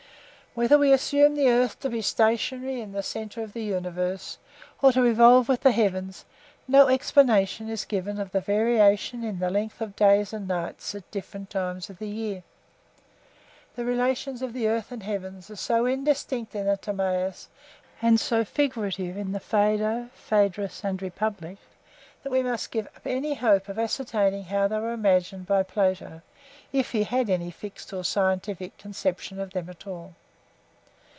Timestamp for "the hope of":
23.03-23.79